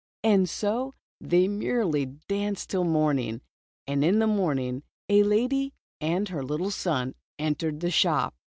[0.23, 3.41] And so they mer rily danced till morning.
[3.85, 8.33] And in the morning, a lady and her little son entered the shop.